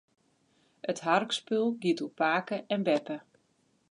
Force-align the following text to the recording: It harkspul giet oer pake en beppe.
It 0.91 1.01
harkspul 1.05 1.67
giet 1.81 1.99
oer 2.05 2.13
pake 2.21 2.57
en 2.73 2.81
beppe. 2.87 3.15